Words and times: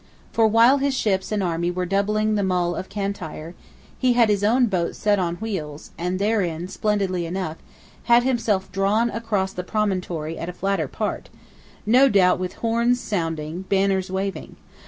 For 0.31 0.47
"while 0.47 0.79
his 0.79 0.97
ships 0.97 1.31
and 1.31 1.43
army 1.43 1.69
were 1.69 1.85
doubling 1.85 2.33
the 2.33 2.41
Mull 2.41 2.75
of 2.75 2.89
Cantire, 2.89 3.53
he 3.99 4.13
had 4.13 4.29
his 4.29 4.43
own 4.43 4.65
boat 4.65 4.95
set 4.95 5.19
on 5.19 5.35
wheels, 5.35 5.91
and 5.95 6.17
therein, 6.17 6.67
splendidly 6.67 7.27
enough, 7.27 7.57
had 8.05 8.23
himself 8.23 8.71
drawn 8.71 9.11
across 9.11 9.53
the 9.53 9.63
Promontory 9.63 10.39
at 10.39 10.49
a 10.49 10.53
flatter 10.53 10.87
part," 10.87 11.29
no 11.85 12.09
doubt 12.09 12.39
with 12.39 12.53
horns 12.65 12.99
sounding, 12.99 13.61
banners 13.69 14.09
waving. 14.09 14.55